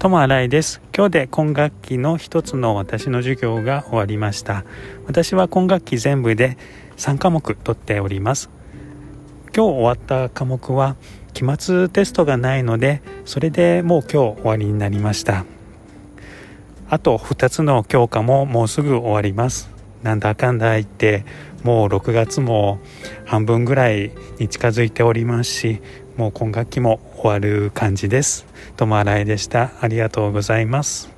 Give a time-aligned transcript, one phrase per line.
[0.00, 0.80] 友新井です。
[0.96, 4.64] 今日で今学期の一つの私の授業が終わりました。
[5.06, 6.56] 私は今学期全部で
[6.98, 8.48] 3科目取っております。
[9.52, 10.94] 今日終わった科目は
[11.34, 15.44] 期末テストがないのでそれでもう今日終わりになりました。
[16.88, 19.68] あと2つの教科ももうすぐ終わります。
[20.04, 21.24] なんだかんだ言って
[21.64, 22.78] もう6月も
[23.24, 25.82] 半分ぐらいに近づいておりますし
[26.18, 28.44] もう今学期も終わる感じです。
[28.76, 29.70] ともあらいでした。
[29.80, 31.17] ありがとうございます。